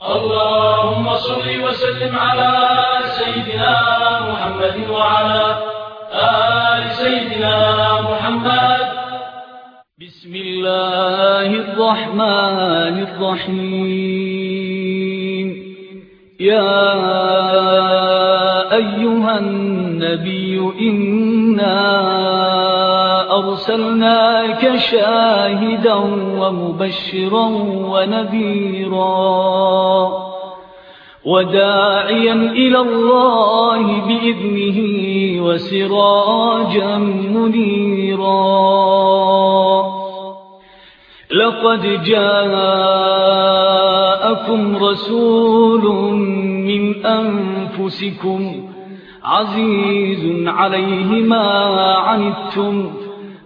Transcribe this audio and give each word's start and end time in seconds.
اللهم 0.00 1.14
صل 1.14 1.44
وسلم 1.44 2.16
على 2.16 2.52
سيدنا 3.20 3.76
محمد 4.32 4.88
وعلى 4.90 5.58
آل 6.12 6.90
سيدنا 6.90 7.56
محمد. 8.00 8.80
بسم 10.00 10.34
الله 10.34 11.48
الرحمن 11.54 12.96
الرحيم. 13.08 13.88
يا 16.40 16.80
أيها 18.72 19.38
النبي 19.38 20.56
إنا 20.80 21.76
أرسلناك 23.40 24.76
شاهدا 24.76 25.94
ومبشرا 26.40 27.46
ونذيرا 27.92 29.10
وداعيا 31.24 32.32
إلى 32.32 32.78
الله 32.78 33.82
بإذنه 34.08 34.78
وسراجا 35.44 36.98
منيرا. 37.34 38.40
لقد 41.32 42.02
جاءكم 42.04 43.00
رسول 44.76 45.84
من 46.70 47.06
أنفسكم 47.06 48.70
عزيز 49.24 50.48
عليه 50.48 51.22
ما 51.22 51.48
عنتم 51.94 52.90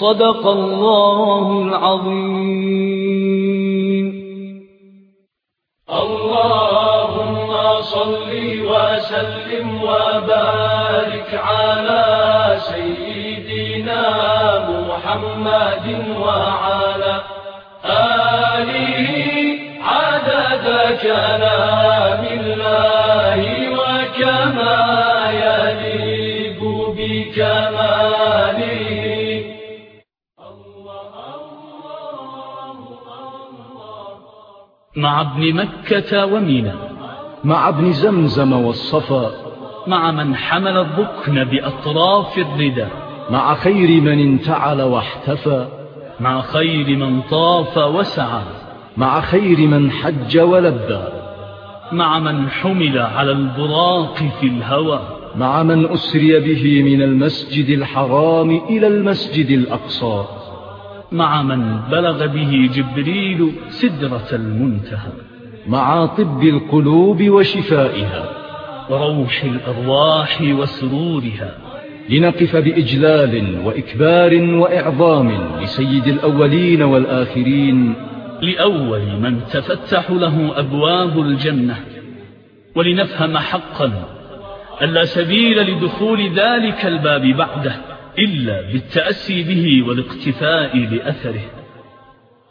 صدق 0.00 0.46
الله 0.46 1.62
العظيم 1.62 3.04
اللهم 5.90 7.50
صل 7.80 8.30
وسلم 8.70 9.82
وبارك 9.82 11.30
على 11.34 12.04
سيدنا 12.58 14.02
محمد 14.70 15.86
وعلى 16.20 17.14
آله 17.84 19.08
عدد 19.82 20.66
كلام 21.02 21.83
مع 34.96 35.20
ابن 35.20 35.54
مكة 35.54 36.26
ومنى 36.26 36.72
مع 37.44 37.68
ابن 37.68 37.92
زمزم 37.92 38.52
والصفا. 38.52 39.30
مع 39.86 40.10
من 40.10 40.36
حمل 40.36 40.76
الركن 40.76 41.44
بأطراف 41.44 42.38
الردى 42.38 42.86
مع 43.30 43.54
خير 43.54 44.00
من 44.00 44.18
انتعل 44.18 44.82
واحتفى. 44.82 45.68
مع 46.20 46.40
خير 46.40 46.96
من 46.96 47.20
طاف 47.22 47.78
وسعى. 47.78 48.42
مع 48.96 49.20
خير 49.20 49.58
من 49.58 49.90
حج 49.90 50.38
ولبى. 50.38 51.02
مع 51.92 52.18
من 52.18 52.50
حمل 52.50 52.98
على 52.98 53.30
البراق 53.32 54.16
في 54.40 54.46
الهوى. 54.46 55.00
مع 55.36 55.62
من 55.62 55.92
أسري 55.92 56.40
به 56.40 56.82
من 56.82 57.02
المسجد 57.02 57.68
الحرام 57.68 58.50
إلى 58.50 58.86
المسجد 58.86 59.50
الأقصى. 59.50 60.24
مع 61.14 61.42
من 61.42 61.80
بلغ 61.90 62.26
به 62.26 62.70
جبريل 62.74 63.52
سدرة 63.68 64.28
المنتهى. 64.32 65.12
مع 65.66 66.06
طب 66.06 66.42
القلوب 66.42 67.22
وشفائها. 67.22 68.28
وروح 68.90 69.44
الأرواح 69.44 70.42
وسرورها. 70.42 71.58
لنقف 72.08 72.56
بإجلال 72.56 73.60
وإكبار 73.64 74.42
وإعظام 74.42 75.60
لسيد 75.62 76.06
الأولين 76.06 76.82
والآخرين. 76.82 77.94
لأول 78.42 79.20
من 79.20 79.40
تفتح 79.52 80.10
له 80.10 80.58
أبواب 80.58 81.18
الجنة. 81.18 81.76
ولنفهم 82.76 83.38
حقا 83.38 83.92
أن 84.82 84.88
لا 84.88 85.04
سبيل 85.04 85.62
لدخول 85.62 86.32
ذلك 86.34 86.86
الباب 86.86 87.22
بعده. 87.22 87.93
إلا 88.18 88.72
بالتأسي 88.72 89.42
به 89.42 89.88
والاقتفاء 89.88 90.76
لأثره 90.78 91.44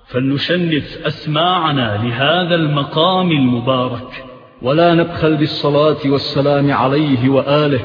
فلنشنف 0.07 0.97
أسماعنا 1.06 1.97
لهذا 2.03 2.56
المقام 2.56 3.31
المبارك. 3.31 4.25
ولا 4.62 4.94
نبخل 4.94 5.38
بالصلاة 5.38 5.97
والسلام 6.06 6.72
عليه 6.72 7.29
وآله. 7.29 7.79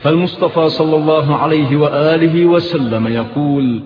فالمصطفى 0.00 0.68
صلى 0.68 0.96
الله 0.96 1.36
عليه 1.36 1.76
وآله 1.76 2.46
وسلم 2.46 3.06
يقول 3.06 3.82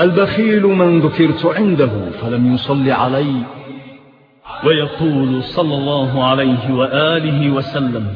البخيل 0.00 0.62
من 0.62 1.00
ذكرت 1.00 1.46
عنده 1.46 1.90
فلم 2.20 2.54
يصل 2.54 2.90
علي. 2.90 3.34
ويقول 4.64 5.42
صلى 5.42 5.74
الله 5.74 6.24
عليه 6.24 6.74
وآله 6.74 7.50
وسلم 7.50 8.06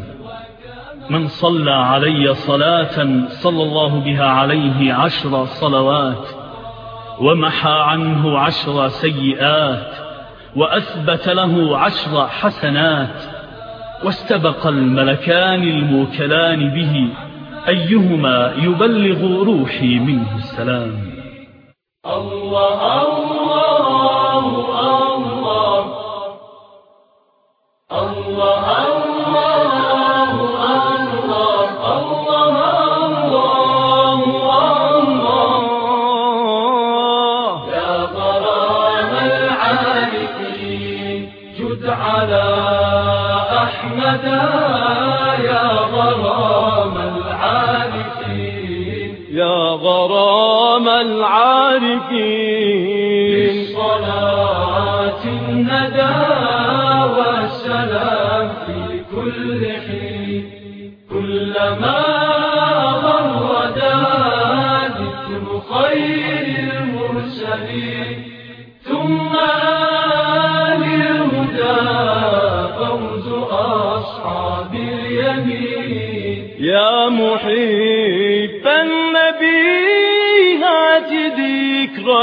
من 1.11 1.29
صلى 1.29 1.71
علي 1.71 2.35
صلاة 2.35 3.29
صلى 3.29 3.63
الله 3.63 4.01
بها 4.01 4.25
عليه 4.25 4.95
عشر 4.95 5.45
صلوات 5.45 6.29
ومحى 7.21 7.79
عنه 7.81 8.39
عشر 8.39 8.89
سيئات 8.89 9.95
وأثبت 10.57 11.29
له 11.29 11.79
عشر 11.79 12.27
حسنات 12.27 13.23
واستبق 14.05 14.67
الملكان 14.67 15.63
الموكلان 15.63 16.71
به 16.71 17.09
أيهما 17.69 18.53
يبلغ 18.57 19.43
روحي 19.45 19.99
منه 19.99 20.37
السلام. 20.37 21.17
الله 22.07 23.03
الله. 23.03 23.86
يا 44.27 45.69
غرام 45.93 46.97
العارفين. 46.97 48.47
يا 49.31 49.59
غرام 49.71 50.89
العارفين. 50.89 52.07
بالصلاة 53.47 55.23
الندى 55.25 56.17
والسلام 57.17 58.49
في 58.67 58.81
كل 59.17 59.67
حين. 59.67 60.43
كلما 61.11 62.01
غردا 63.05 63.97
ذكر 64.99 65.45
خير 65.75 66.45
المرسلين. 66.73 68.17
ثم 68.83 69.33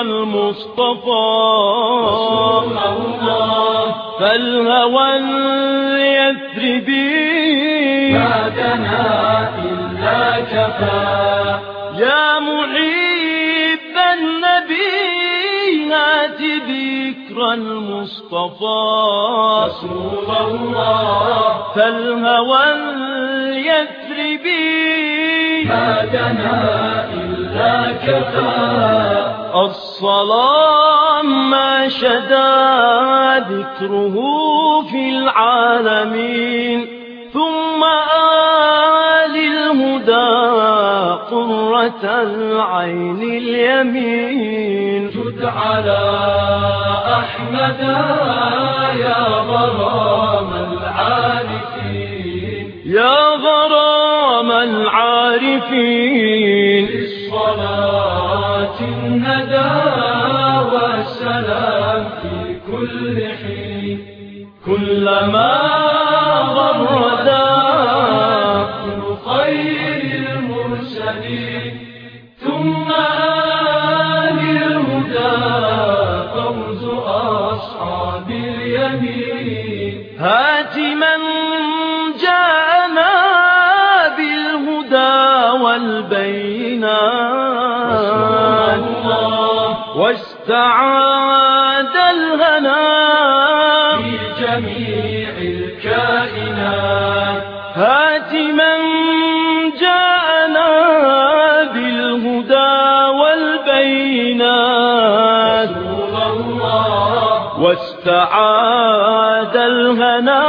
المصطفى. 0.03 1.27
رسول 2.07 2.77
الله 2.93 3.95
فالهوى 4.19 5.07
اليثربي 5.17 6.83
ما 8.13 8.35
دنا 8.57 9.07
إلا 9.65 10.21
كفى. 10.53 11.03
يا 11.97 12.25
محب 12.39 13.95
النبي 14.13 14.93
هات 15.93 16.41
ذكر 16.41 17.37
المصطفى. 17.53 18.81
رسول 19.65 20.29
الله. 20.47 21.33
ذات 21.75 21.87
الهوى 21.87 22.63
اليثربي 23.53 24.43
ما 25.65 25.89
دنا 26.13 26.59
إلا 27.13 27.75
كفى. 28.05 29.22
الصلاة 29.55 31.21
ما 31.21 31.87
شدا 31.89 33.39
ذكره 33.39 34.15
في 34.91 35.09
العالمين. 35.09 36.87
ثم 37.33 37.83
آل 39.23 39.35
الهدى 39.35 40.31
قرة 41.31 42.03
العين 42.03 43.21
اليمين. 43.21 45.09
جد 45.09 45.45
على 45.45 45.99
أحمد 47.19 47.79
يا 48.99 49.23
غرام 49.27 50.51
العارفين. 50.73 51.83
يا 52.85 53.35
غرام 53.35 54.51
العارفين. 54.51 55.83
بالصلاة 58.73 59.05
الندى 59.05 59.71
والسلام 60.75 62.09
في 62.21 62.59
كل 62.71 63.27
حين. 63.27 63.99
كلما 64.65 65.51
غردا 66.55 67.45
كل 68.83 69.31
خير 69.31 70.29
المرسلين. 70.31 71.92
واستعاد 90.43 91.95
الهنا 91.95 92.83
في 93.97 94.11
جميع 94.41 95.29
الكائنات. 95.41 97.43
هات 97.75 98.33
من 98.33 98.79
جاءنا 99.81 100.71
بالهدى 101.73 102.75
والبينات. 103.19 104.49
رسول 105.69 106.15
الله. 106.31 107.59
واستعاد 107.59 109.55
الهنا 109.57 110.43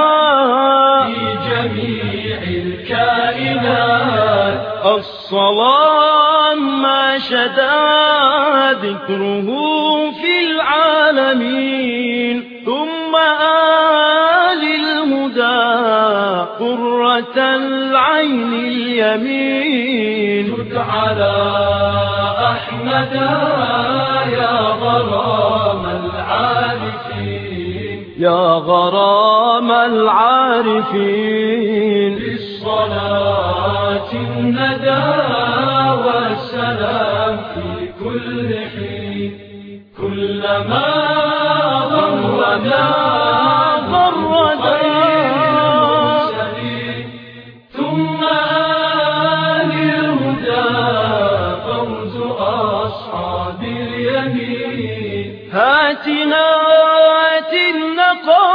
في 1.05 1.19
جميع 1.51 2.39
الكائنات. 2.65 4.59
الصلاة 4.85 6.55
ما 6.55 7.19
شدا 7.19 8.04
ذكره 8.83 9.49
في 10.11 10.35
العالمين. 10.51 12.37
ثم 12.67 13.13
آل 13.17 14.63
الهدى 14.63 15.65
قرة 16.61 17.39
العين 17.39 18.53
اليمين. 18.53 20.45
جد 20.55 20.77
على 20.77 21.35
أحمد 22.53 23.13
يا 24.33 24.59
غرام 24.83 25.85
العارفين. 26.05 27.99
يا 28.19 28.45
غرام 28.71 29.71
العارفين. 29.73 31.15
بالصلاة 32.19 34.11
الندى 34.13 35.05
والسلام 36.07 37.35
كل 38.15 38.51
حين 38.75 39.33
كلما 39.97 40.87
غردا 41.91 42.85
المرسلين 45.75 47.11
ثم 47.73 48.25
آل 48.25 49.73
الهدى 49.73 50.71
فوز 51.67 52.17
أصحاب 52.39 53.61
اليمين 53.63 55.27
هاتنا 55.53 56.47
هات 57.07 57.53
النقا 57.75 58.47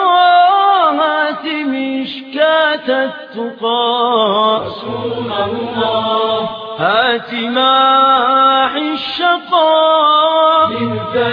هات 1.00 1.46
مشكاة 1.68 2.88
التقى 3.04 4.62
رسول 4.66 5.32
الله 5.44 6.50
هات 6.80 7.34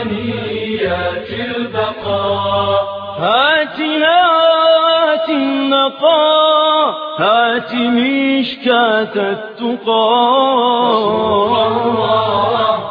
من 0.05 0.11
ثنيات 0.11 1.31
البقاء. 1.31 2.81
هات 3.19 3.81
هات 3.81 5.29
النقاء 5.29 6.97
هات 7.19 7.75
مشكاة 7.75 9.15
التقى. 9.17 10.17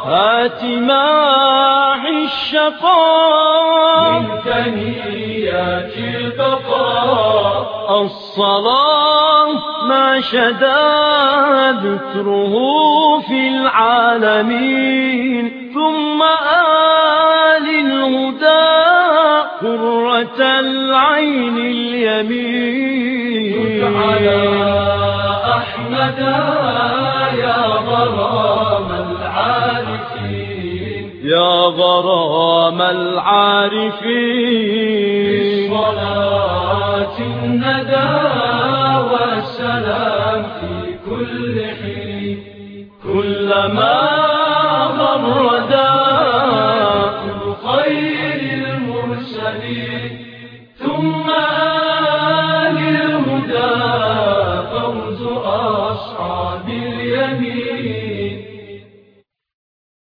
هات 0.06 0.64
ماح 0.64 2.04
الشقاء 2.24 4.10
من 4.10 4.26
ثنيات 4.44 5.96
البقاء. 5.96 7.66
الصلاة 8.02 9.52
ما 9.88 10.20
شدا 10.20 11.06
ذكره 11.70 12.54
في 13.20 13.48
العالمين 13.48 14.86
ثم 15.74 16.22
الهدى 16.22 16.85
قرة 19.62 20.40
العين 20.60 21.56
اليمين. 21.56 23.16
على 23.96 24.42
أحمد 25.44 26.18
يا 27.38 27.62
غرام 27.88 28.88
العارفين. 28.90 31.04
يا 31.24 31.54
غرام 31.66 32.82
العارفين. 32.82 34.10
صلاة 35.70 37.18
الندى 37.18 38.10
والسلام 39.12 40.40
في 40.60 40.74
كل 41.10 41.54
حين. 41.82 42.36
كلما 43.04 44.05